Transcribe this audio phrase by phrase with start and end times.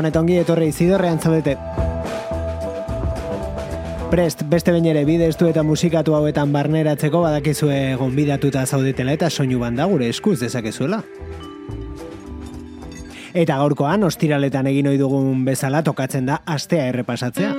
[0.00, 1.58] Gabon eta ongi etorri zidorrean zaudete.
[4.08, 9.60] Prest, beste bain ere bide estu eta musikatu hauetan barneratzeko badakizue gonbidatuta zaudetela eta soinu
[9.60, 11.02] banda gure eskuz dezakezuela.
[13.34, 17.52] Eta gaurkoan, ostiraletan egin ohi dugun bezala tokatzen da astea errepasatzea.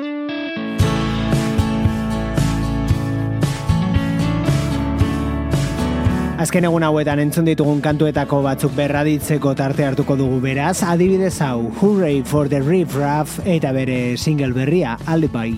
[6.42, 12.24] Azken egun hauetan entzun ditugun kantuetako batzuk berraditzeko tarte hartuko dugu beraz, adibidez hau, Hooray
[12.26, 15.52] for the Riff Raff eta bere single berria, Alibi.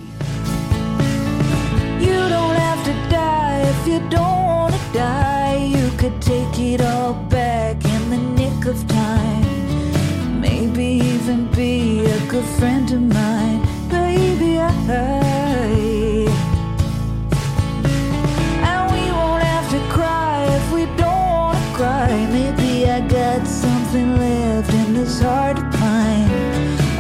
[2.03, 5.71] You don't have to die if you don't want to die.
[5.71, 10.41] You could take it all back in the nick of time.
[10.41, 13.61] Maybe even be a good friend of mine.
[13.87, 15.22] Baby, I.
[25.13, 26.29] this heart of pine.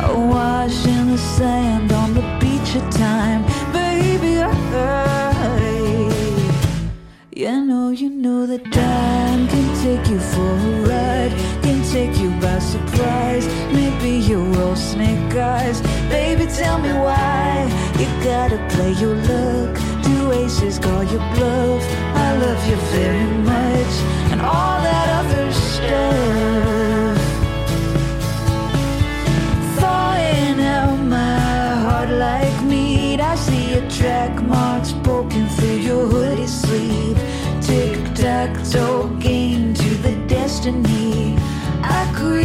[0.09, 3.43] A wash in the sand on the beach of time.
[3.71, 4.51] Baby, I.
[7.35, 12.29] You know, you know that time can take you for a ride, can take you
[12.39, 13.45] by surprise.
[13.73, 15.81] Maybe you're all snake eyes.
[16.09, 17.67] Baby, tell me why
[17.99, 19.73] you gotta play your luck.
[20.03, 21.83] Do aces call your bluff?
[22.27, 23.93] I love you very much,
[24.31, 26.62] and all that other stuff.
[33.73, 37.17] Your track marks poking through your hoodie sleeve.
[37.61, 41.35] Tic tac toe game to the destiny.
[41.81, 42.43] I grieve.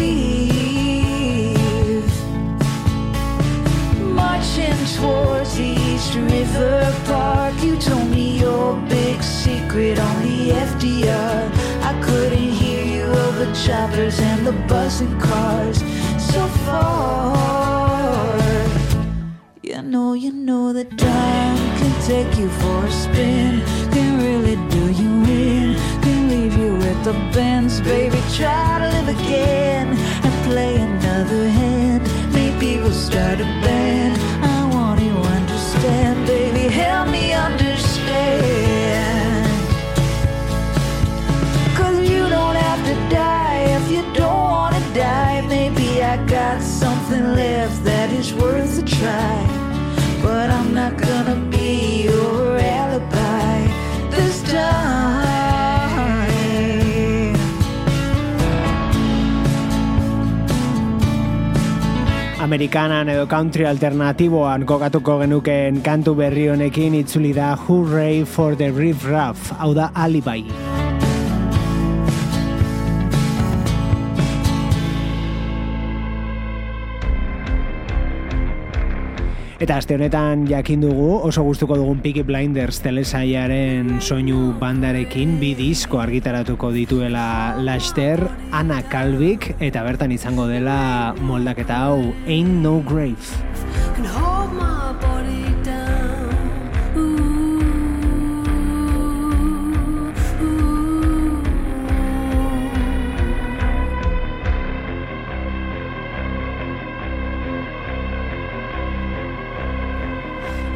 [4.20, 7.54] Marching towards East River Park.
[7.62, 11.50] You told me your big secret on the FDR.
[11.90, 15.78] I couldn't hear you over choppers and the buzzing cars.
[16.32, 17.87] So far.
[19.78, 23.60] You know, you know that time can take you for a spin.
[23.92, 25.76] Can really do you in.
[26.02, 27.80] Can leave you with the bends.
[27.80, 32.02] Baby, try to live again and play another hand.
[32.34, 34.37] Maybe we'll start a band.
[62.48, 69.04] Amerikanan edo country alternatiboan kokatuko genuken kantu berri honekin itzuli da Hooray for the Riff
[69.04, 70.87] Raff, hau da Alibi.
[79.58, 85.98] Eta aste honetan jakin dugu oso gustuko dugun Peaky Blinders telesaiaren soinu bandarekin bi disko
[85.98, 88.22] argitaratuko dituela Laster,
[88.54, 93.18] Ana Kalvik eta bertan izango dela moldaketa hau Ain't No Grave.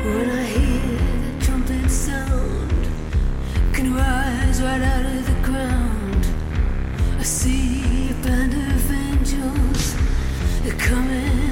[0.05, 0.99] When I hear
[1.39, 2.89] the trumpet sound,
[3.73, 6.27] can rise right out of the ground.
[7.21, 9.95] I see a band of angels,
[10.77, 11.52] coming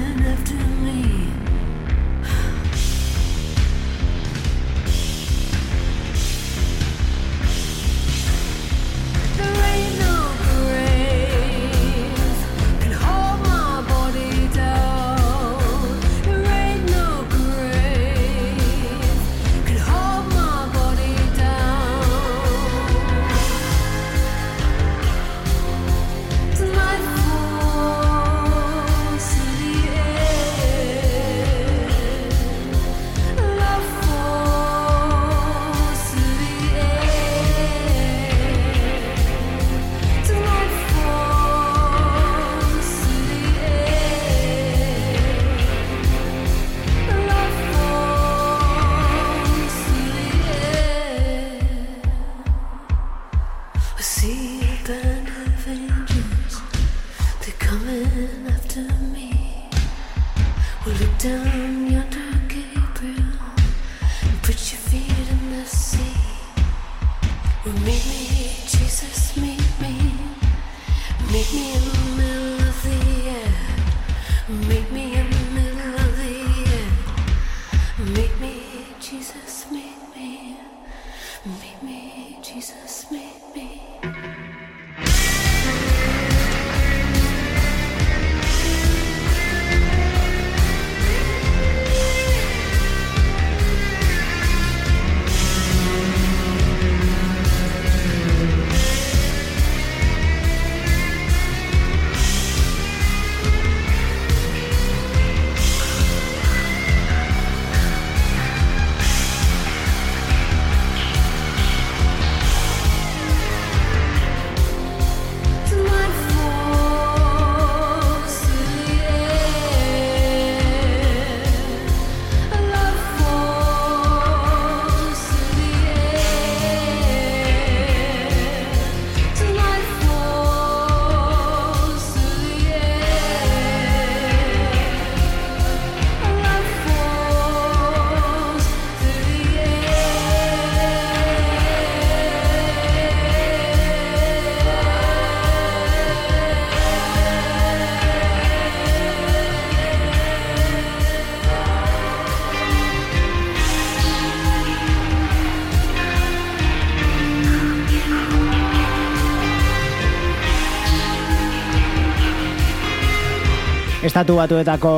[164.20, 164.90] Estatu batuetako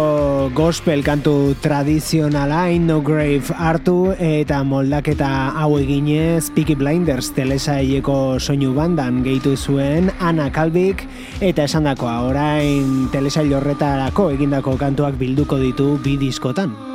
[0.51, 8.75] gospel kantu tradizionala In No Grave hartu eta moldaketa hau eginez Peaky Blinders telesaieko soinu
[8.75, 11.07] bandan gehitu zuen Ana Kalbik
[11.39, 16.92] eta esandakoa orain telesail horretarako egindako kantuak bilduko ditu bi diskotan.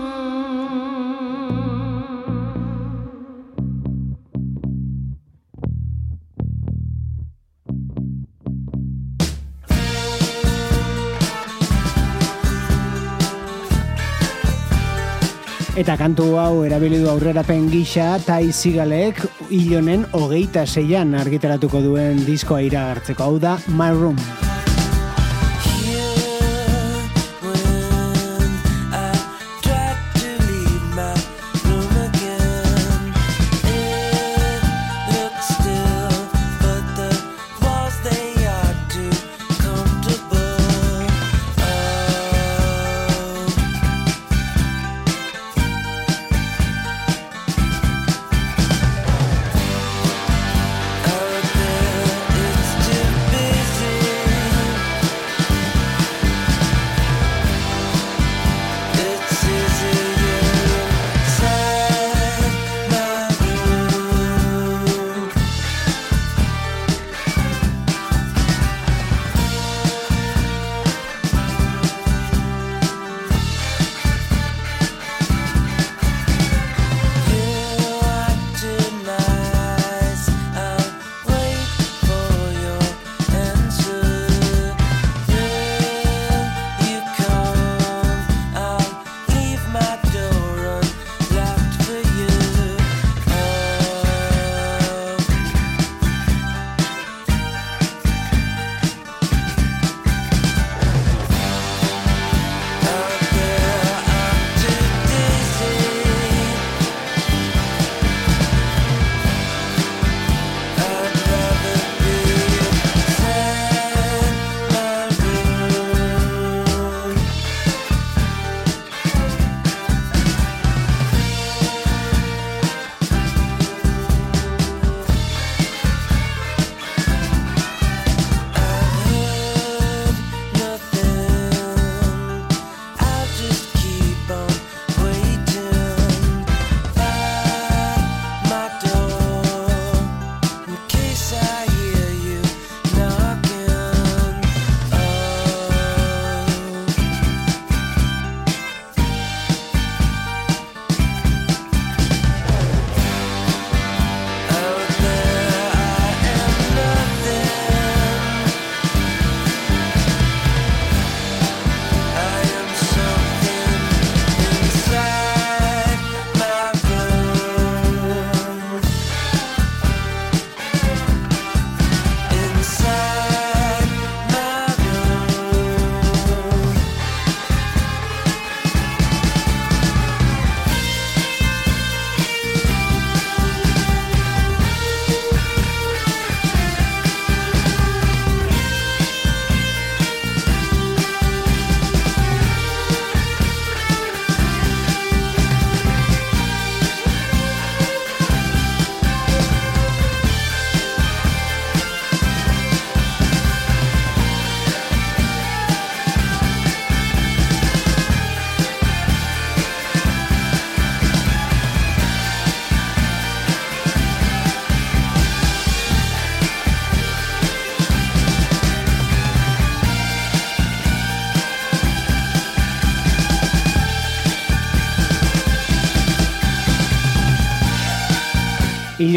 [15.87, 23.29] Eta kantu hau erabili aurrerapen gisa Tai Zigalek hilonen hogeita zeian argitaratuko duen diskoa iragartzeko
[23.29, 24.19] hau da My Room.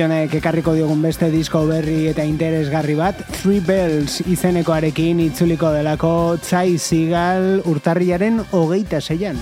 [0.01, 6.79] Ilonek ekarriko diogun beste disko berri eta interesgarri bat, Three Bells izenekoarekin itzuliko delako Tsai
[6.81, 9.37] Sigal urtarriaren hogeita zeian.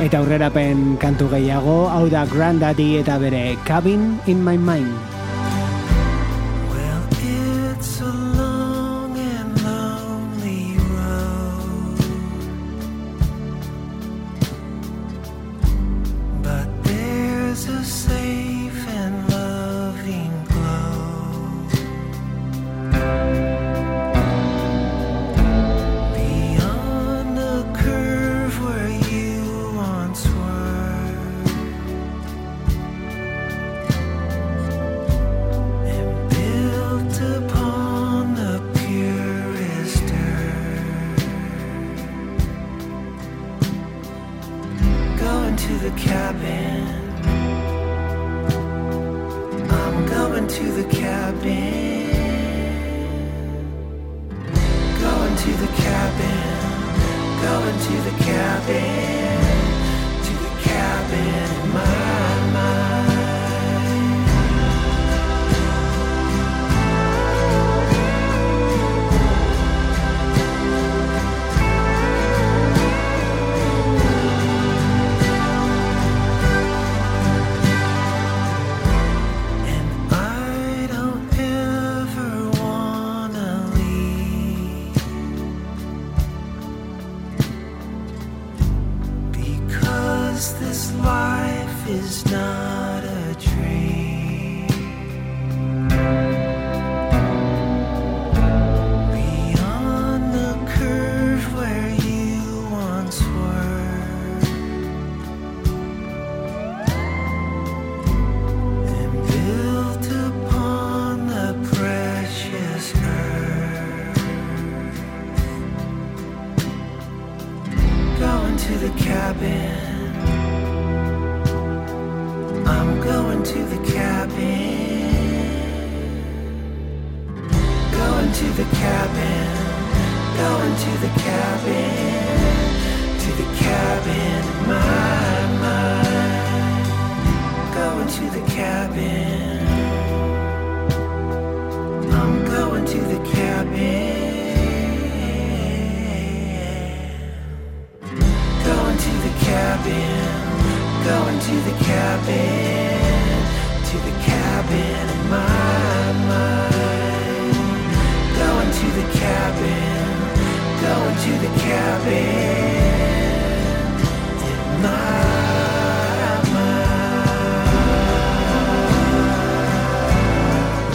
[0.00, 5.19] Eta aurrerapen kantu gehiago, hau da Grandaddy eta bere Cabin in my mind.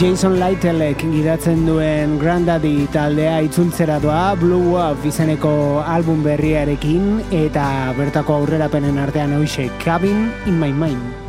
[0.06, 7.66] Jason Lytelek gidatzen duen Grandaddy taldea itzultzera doa Blue Wolf izeneko album berriarekin eta
[7.98, 11.25] bertako aurrerapenen artean hoxe Cabin in my mind.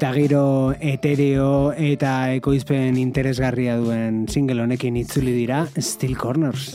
[0.00, 6.70] Eta giro etereo eta ekoizpen interesgarria duen single honekin itzuli dira Steel Corners.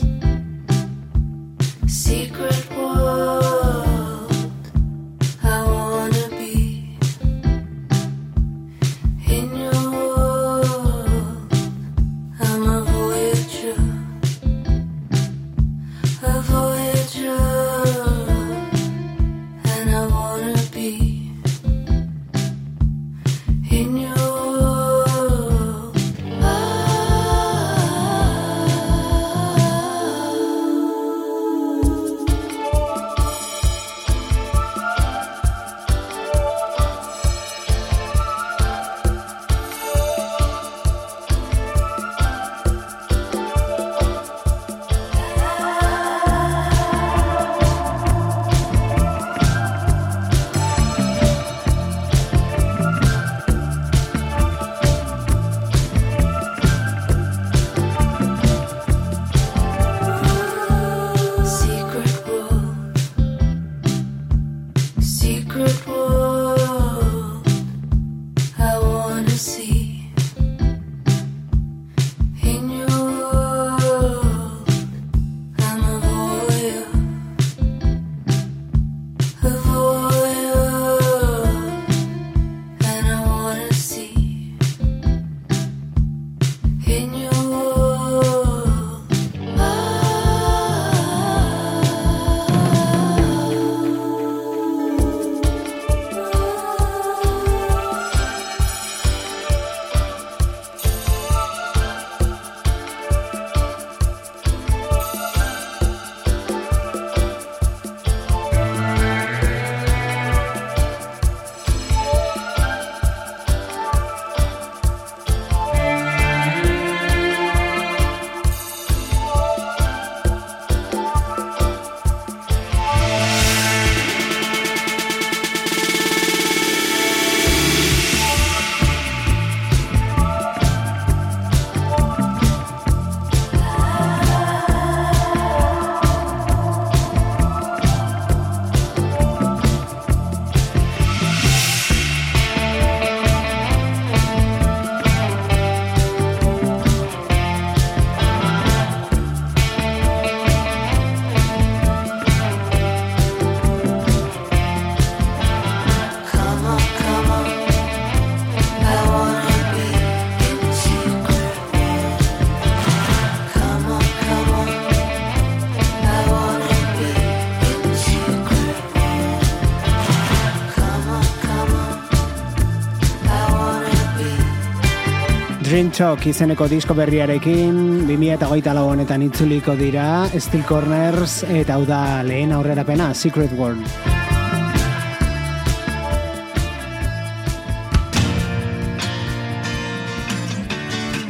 [175.76, 182.22] Dream Talk izeneko disko berriarekin 2008 lau honetan itzuliko dira Steel Corners eta hau da
[182.24, 183.84] lehen aurrerapena Secret World.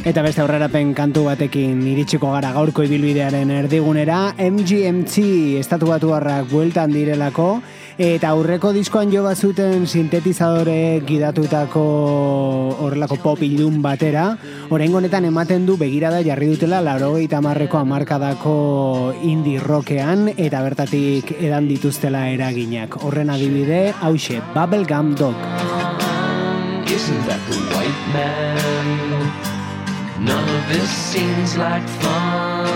[0.07, 5.25] Eta beste aurrerapen kantu batekin iritsiko gara gaurko ibilbidearen erdigunera MGMT
[5.59, 6.15] estatu batu
[6.47, 7.57] bueltan direlako
[7.97, 11.85] Eta aurreko diskoan jo bazuten sintetizadore gidatutako
[12.85, 14.27] horrelako pop ilun batera.
[14.69, 18.53] Horein honetan ematen du begirada jarri dutela laurogeita marreko amarkadako
[19.25, 22.99] indie rockean eta bertatik edan dituztela eraginak.
[23.01, 25.33] Horren adibide, hause, Bubblegum Dog.
[26.85, 29.25] Isn't that the white man?
[30.21, 32.66] None of this seems like fun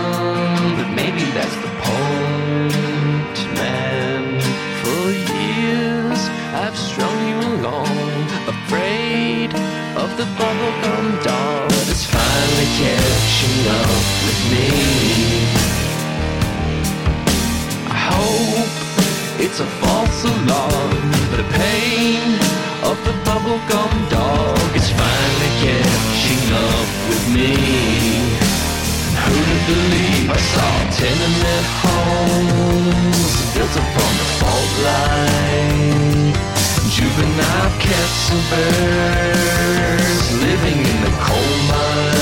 [13.32, 13.88] catching up
[14.26, 14.68] with me.
[17.88, 18.72] I hope
[19.40, 22.36] it's a false alarm, the pain
[22.84, 27.52] of the bubblegum dog is finally catching up with me.
[29.24, 36.32] Who'd believe I saw tenement homes built upon the fault line?
[36.96, 42.21] Juvenile cats and birds living in the coal mine.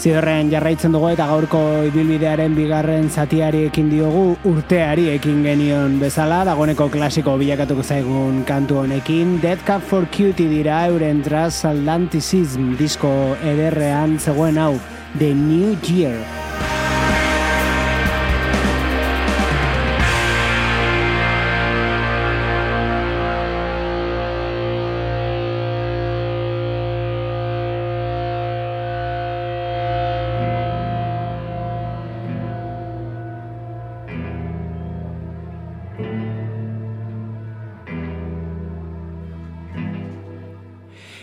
[0.00, 1.58] Zidorren jarraitzen dugu eta gaurko
[1.90, 9.36] ibilbidearen bigarren zatiari ekin diogu urteari ekin genion bezala, dagoneko klasiko bilakatuko zaigun kantu honekin.
[9.44, 13.12] Dead Cup for Cutie dira euren transatlanticism disko
[13.44, 14.78] ederrean zegoen hau,
[15.18, 16.39] The New Year.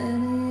[0.00, 0.49] any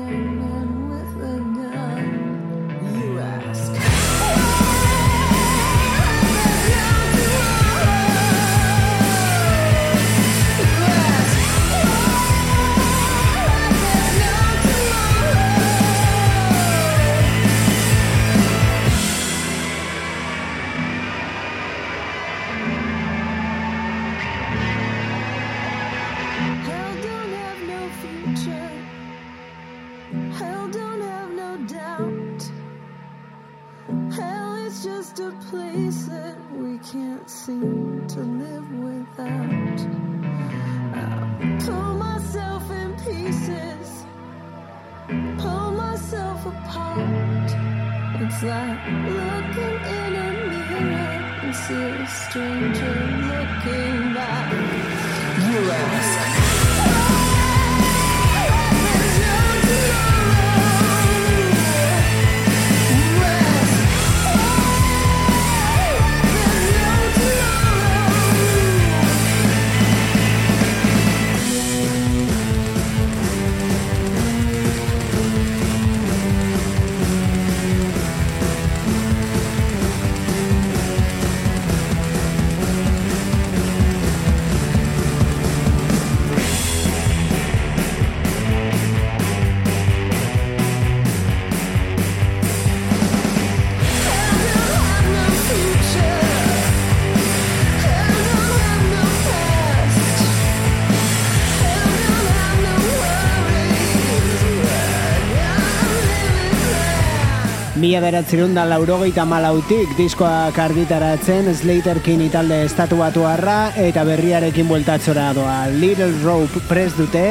[107.99, 115.57] mila beratzerun da laurogeita malautik diskoak arditaratzen Slaterkin italde estatu batuarra eta berriarekin bueltatzora doa.
[115.81, 117.25] Little Rope prest dute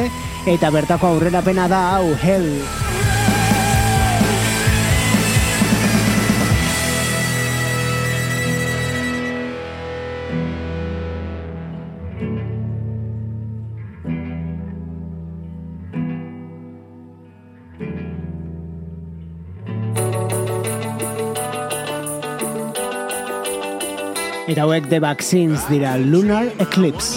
[0.46, 2.52] eta bertako aurrerapena da hau Hell.
[24.58, 27.14] eta hauek The Vaccines dira Lunar Eclipse.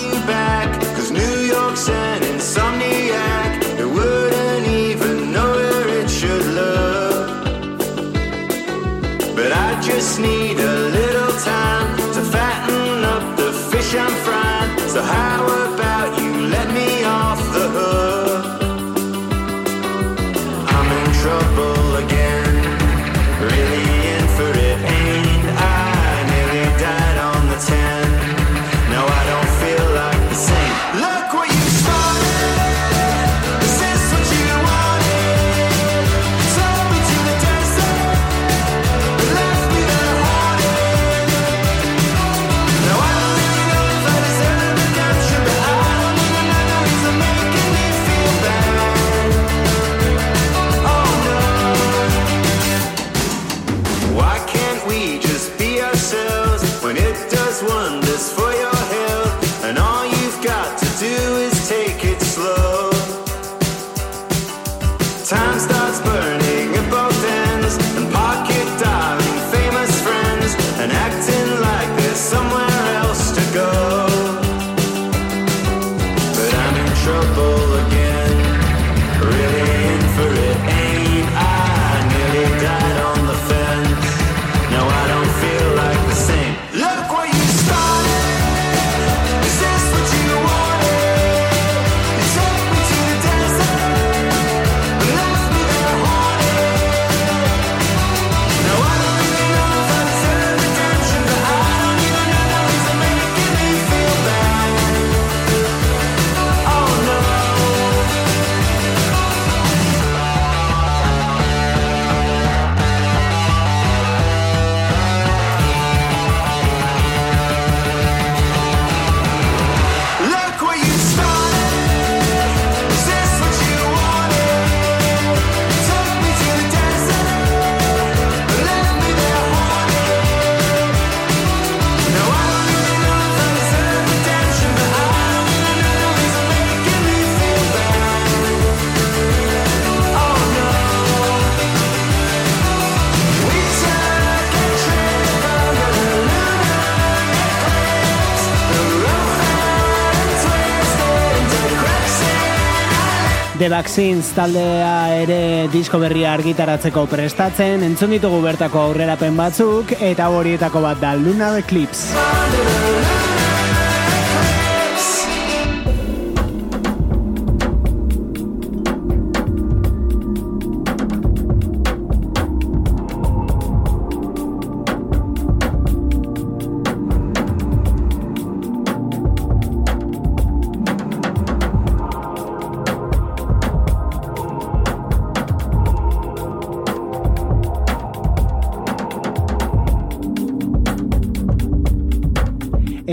[153.71, 160.99] Vaccines taldea ere disko berria argitaratzeko prestatzen, entzun ditugu bertako aurrerapen batzuk, eta horietako bat
[160.99, 162.90] da Lunar Eclipse.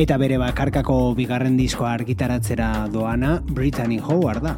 [0.09, 4.57] eta bere bakarkako bigarren diskoa argitaratzera doana Brittany Howard da.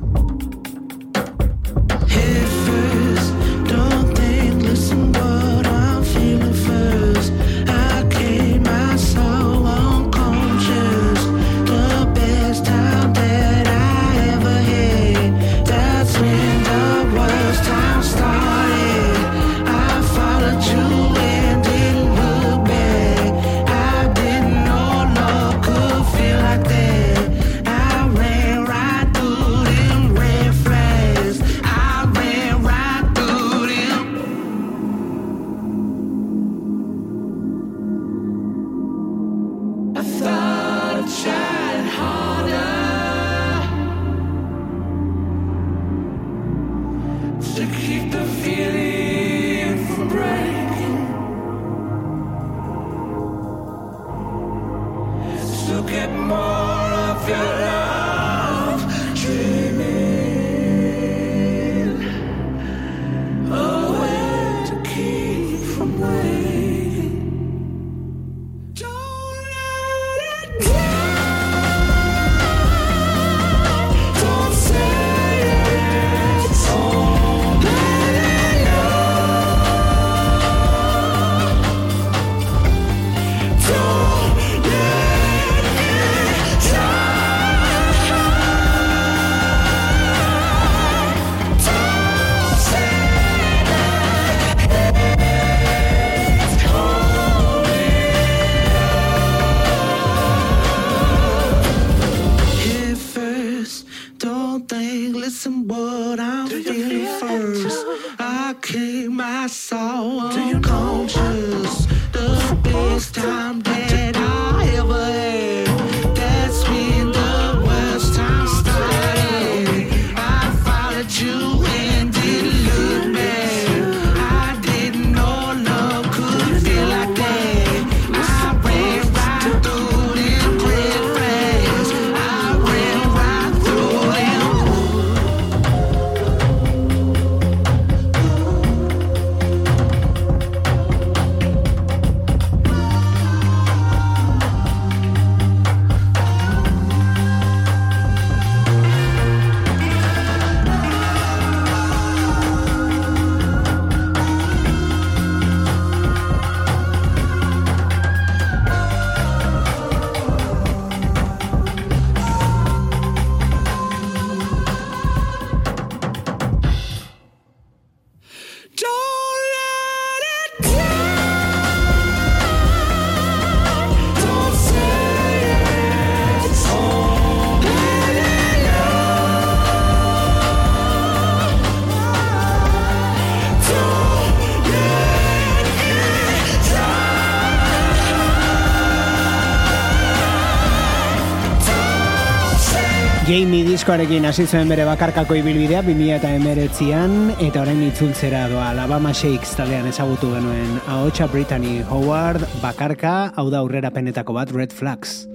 [193.31, 199.87] Jamie diskoarekin hasi zuen bere bakarkako ibilbidea 2019an eta orain itzultzera doa Alabama Shakes taldean
[199.87, 205.30] ezagutu genuen ahotsa Brittany Howard bakarka hau da aurrera penetako bat Red Flags.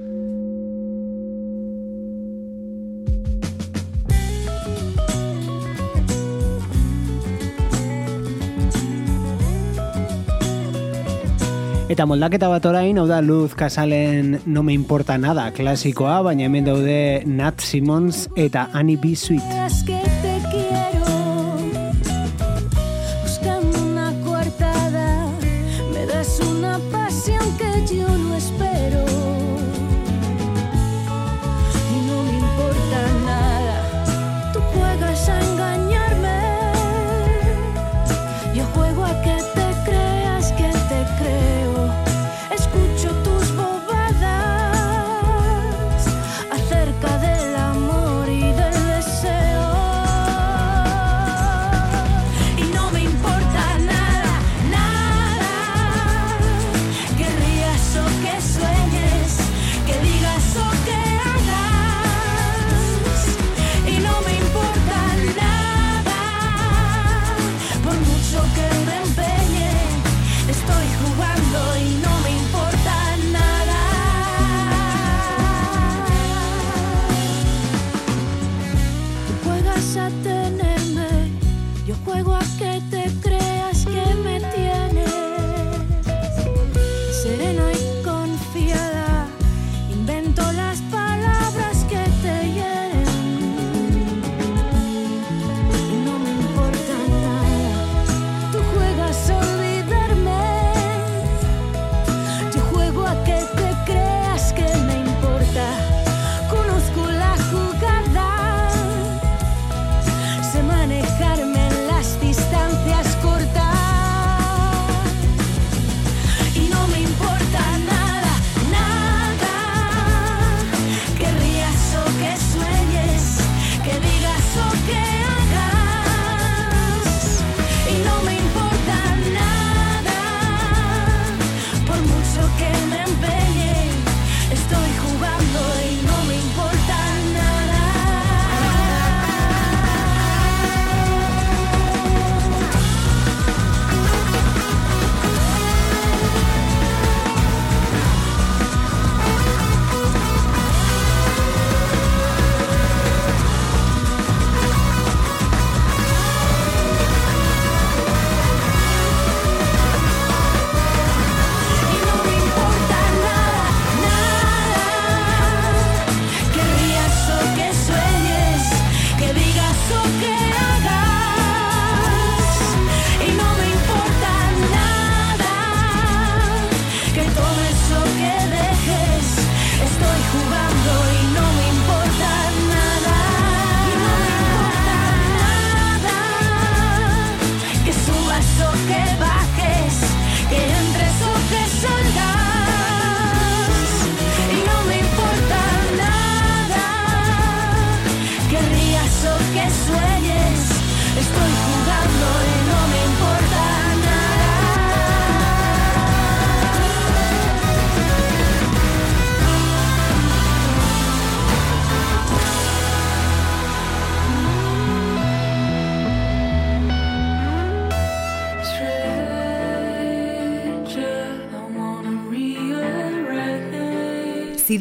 [11.96, 16.68] Eta moldaketa bat orain, hau da Luz Casalen No Me Importa Nada klasikoa, baina hemen
[16.68, 19.16] daude Nat Simons eta Annie B.
[19.16, 20.24] Sweet.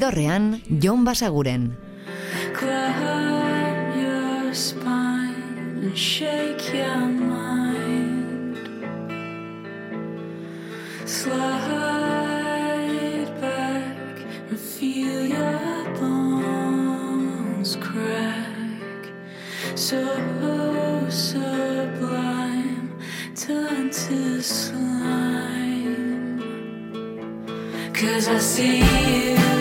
[0.04, 1.72] Dorrean, Jon Basaguren.
[19.76, 20.04] so
[21.10, 22.92] sublime,
[23.34, 26.38] turn to slime.
[27.92, 29.53] Cause I see you.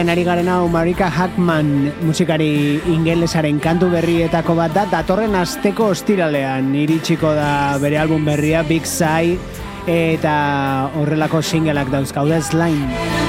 [0.00, 6.72] Entzuten ari garen hau Marika Hackman musikari ingelesaren kantu berrietako bat da datorren asteko ostiralean
[6.72, 9.36] iritsiko da bere album berria Big Sai
[9.84, 13.19] eta horrelako singleak dauzkaude Slime.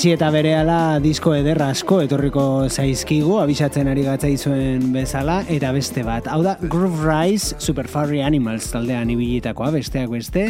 [0.00, 6.24] Hasi eta berehala disko ederra asko etorriko zaizkigu, abisatzen ari gatzaizuen bezala, eta beste bat.
[6.24, 10.46] Hau da, Groove Rise Super Furry Animals taldean ibilitakoa, besteak beste,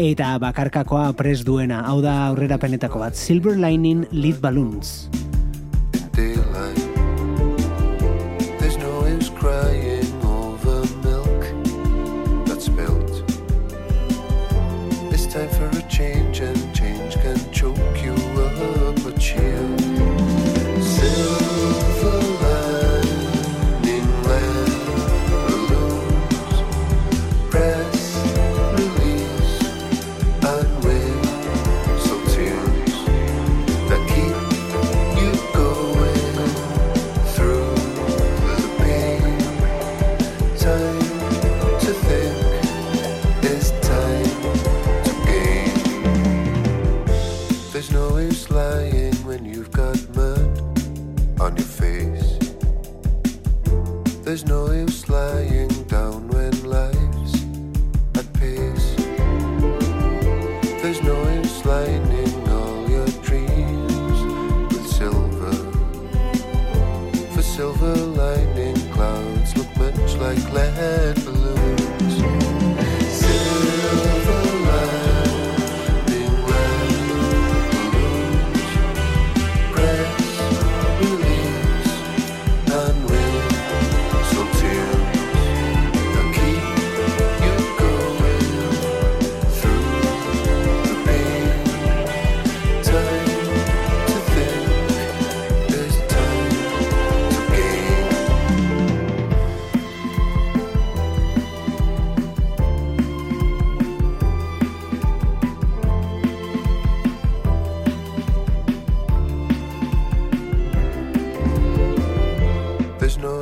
[0.00, 1.84] eta bakarkakoa pres duena.
[1.84, 5.02] Hau da, aurrera penetako bat, Silver Lining Lead Balloons.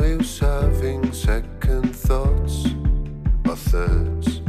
[0.01, 2.67] No use having second thoughts
[3.49, 4.41] or thirds.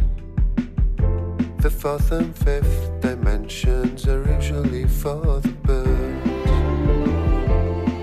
[1.62, 6.52] The fourth and fifth dimensions are usually for the birds.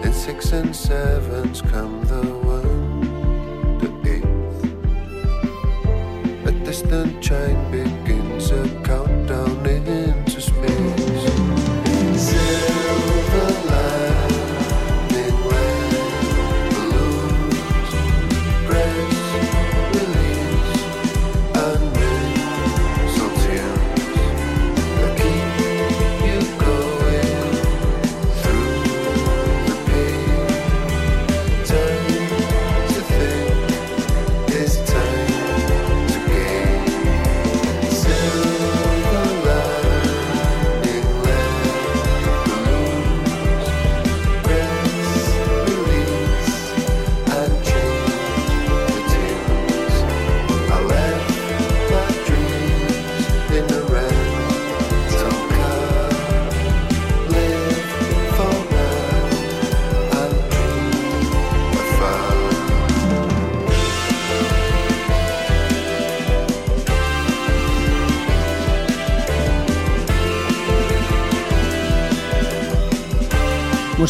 [0.06, 2.22] In six and sevens come the
[2.56, 3.00] one,
[3.82, 4.60] the eighth.
[6.48, 10.01] A distant chime begins a countdown into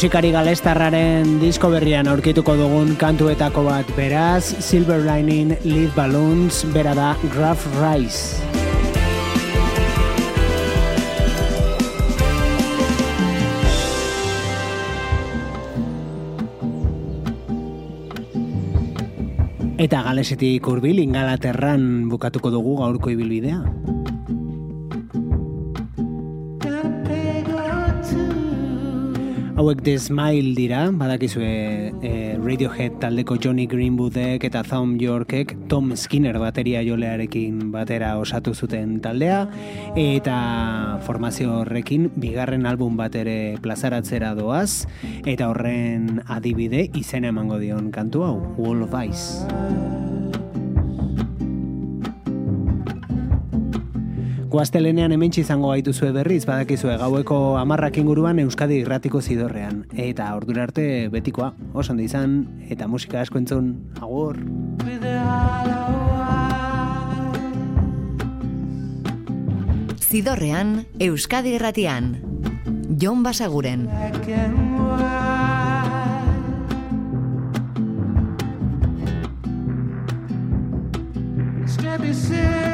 [0.02, 7.12] Musikari galestarraren disko berrian aurkituko dugun kantuetako bat beraz, Silver Lining Lead Balloons, bera da
[7.30, 8.42] Gruff Rice.
[19.78, 24.01] Eta galesetik hurbil ingalaterran bukatuko dugu gaurko ibilbidea.
[29.62, 36.40] Hauek The Smile dira, badakizue eh, Radiohead taldeko Johnny Greenwoodek eta Thom Yorkek Tom Skinner
[36.42, 39.46] bateria jolearekin batera osatu zuten taldea
[39.94, 44.88] eta formazio horrekin bigarren album bat ere plazaratzera doaz
[45.30, 50.01] eta horren adibide izena emango dion kantu hau, Wall of Ice.
[54.52, 59.78] Guaztelenean hemen izango gaituzue berriz, badakizue gaueko amarrak inguruan Euskadi irratiko zidorrean.
[59.96, 62.34] Eta ordura arte betikoa, oso ondo izan,
[62.68, 64.36] eta musika asko entzun, agur.
[70.10, 72.12] Zidorrean, Euskadi irratian.
[73.00, 73.88] Jon Basaguren.
[82.02, 82.71] Yourself